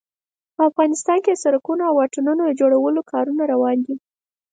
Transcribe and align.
افغانستان 0.67 1.17
کې 1.25 1.33
د 1.33 1.41
سړکونو 1.43 1.81
او 1.89 1.93
واټونو 1.99 2.31
د 2.47 2.51
جوړولو 2.61 3.01
کارونه 3.11 3.43
روان 3.53 3.77
دي 3.85 3.95